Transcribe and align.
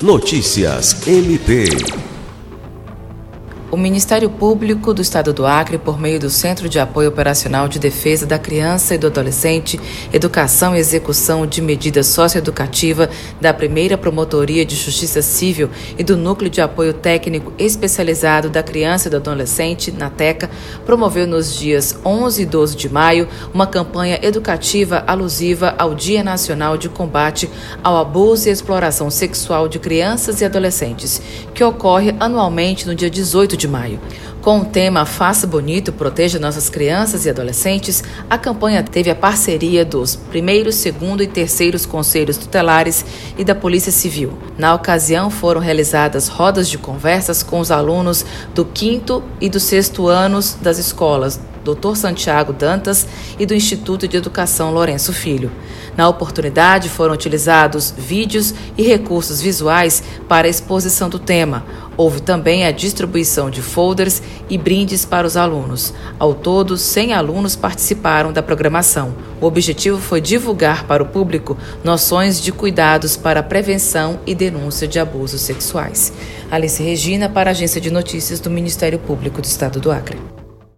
Notícias 0.00 1.08
MP. 1.08 2.07
O 3.70 3.76
Ministério 3.76 4.30
Público 4.30 4.94
do 4.94 5.02
Estado 5.02 5.30
do 5.30 5.44
Acre, 5.44 5.76
por 5.76 6.00
meio 6.00 6.18
do 6.18 6.30
Centro 6.30 6.70
de 6.70 6.78
Apoio 6.78 7.10
Operacional 7.10 7.68
de 7.68 7.78
Defesa 7.78 8.24
da 8.24 8.38
Criança 8.38 8.94
e 8.94 8.98
do 8.98 9.08
Adolescente, 9.08 9.78
Educação 10.10 10.74
e 10.74 10.78
Execução 10.78 11.46
de 11.46 11.60
Medida 11.60 12.02
Socioeducativa 12.02 13.10
da 13.38 13.52
Primeira 13.52 13.98
Promotoria 13.98 14.64
de 14.64 14.74
Justiça 14.74 15.20
Civil 15.20 15.68
e 15.98 16.02
do 16.02 16.16
Núcleo 16.16 16.50
de 16.50 16.62
Apoio 16.62 16.94
Técnico 16.94 17.52
Especializado 17.58 18.48
da 18.48 18.62
Criança 18.62 19.08
e 19.08 19.10
do 19.10 19.18
Adolescente, 19.18 19.92
NATECA, 19.92 20.48
promoveu 20.86 21.26
nos 21.26 21.54
dias 21.54 21.94
11 22.02 22.44
e 22.44 22.46
12 22.46 22.74
de 22.74 22.88
maio 22.88 23.28
uma 23.52 23.66
campanha 23.66 24.18
educativa 24.22 25.04
alusiva 25.06 25.74
ao 25.76 25.94
Dia 25.94 26.22
Nacional 26.22 26.78
de 26.78 26.88
Combate 26.88 27.50
ao 27.84 27.98
Abuso 27.98 28.48
e 28.48 28.50
Exploração 28.50 29.10
Sexual 29.10 29.68
de 29.68 29.78
Crianças 29.78 30.40
e 30.40 30.46
Adolescentes, 30.46 31.20
que 31.52 31.62
ocorre 31.62 32.16
anualmente 32.18 32.86
no 32.86 32.94
dia 32.94 33.10
18 33.10 33.57
de 33.58 33.68
maio. 33.68 34.00
Com 34.40 34.60
o 34.60 34.64
tema 34.64 35.04
Faça 35.04 35.46
Bonito, 35.46 35.92
Proteja 35.92 36.38
Nossas 36.38 36.70
Crianças 36.70 37.26
e 37.26 37.30
Adolescentes, 37.30 38.02
a 38.30 38.38
campanha 38.38 38.82
teve 38.82 39.10
a 39.10 39.14
parceria 39.14 39.84
dos 39.84 40.16
primeiros, 40.16 40.76
segundo 40.76 41.22
e 41.22 41.26
terceiros 41.26 41.84
conselhos 41.84 42.38
tutelares 42.38 43.04
e 43.36 43.44
da 43.44 43.54
Polícia 43.54 43.92
Civil. 43.92 44.38
Na 44.56 44.74
ocasião, 44.74 45.28
foram 45.28 45.60
realizadas 45.60 46.28
rodas 46.28 46.68
de 46.68 46.78
conversas 46.78 47.42
com 47.42 47.60
os 47.60 47.70
alunos 47.70 48.24
do 48.54 48.64
quinto 48.64 49.22
e 49.40 49.50
do 49.50 49.60
sexto 49.60 50.06
anos 50.06 50.56
das 50.62 50.78
escolas 50.78 51.40
Dr. 51.64 51.94
Santiago 51.94 52.52
Dantas 52.52 53.06
e 53.38 53.44
do 53.44 53.54
Instituto 53.54 54.08
de 54.08 54.16
Educação 54.16 54.72
Lourenço 54.72 55.12
Filho. 55.12 55.50
Na 55.96 56.08
oportunidade, 56.08 56.88
foram 56.88 57.14
utilizados 57.14 57.92
vídeos 57.96 58.54
e 58.76 58.82
recursos 58.82 59.40
visuais 59.40 60.02
para 60.28 60.46
a 60.46 60.50
exposição 60.50 61.08
do 61.08 61.18
tema. 61.18 61.64
Houve 61.98 62.22
também 62.22 62.64
a 62.64 62.70
distribuição 62.70 63.50
de 63.50 63.60
folders 63.60 64.22
e 64.48 64.56
brindes 64.56 65.04
para 65.04 65.26
os 65.26 65.36
alunos. 65.36 65.92
Ao 66.16 66.32
todo, 66.32 66.76
100 66.76 67.12
alunos 67.12 67.56
participaram 67.56 68.32
da 68.32 68.40
programação. 68.40 69.12
O 69.40 69.46
objetivo 69.46 69.98
foi 69.98 70.20
divulgar 70.20 70.84
para 70.86 71.02
o 71.02 71.06
público 71.06 71.58
noções 71.82 72.40
de 72.40 72.52
cuidados 72.52 73.16
para 73.16 73.40
a 73.40 73.42
prevenção 73.42 74.20
e 74.24 74.32
denúncia 74.32 74.86
de 74.86 75.00
abusos 75.00 75.40
sexuais. 75.40 76.12
Alice 76.48 76.80
Regina, 76.80 77.28
para 77.28 77.50
a 77.50 77.52
Agência 77.52 77.80
de 77.80 77.90
Notícias 77.90 78.38
do 78.38 78.48
Ministério 78.48 79.00
Público 79.00 79.42
do 79.42 79.44
Estado 79.44 79.80
do 79.80 79.90
Acre. 79.90 80.37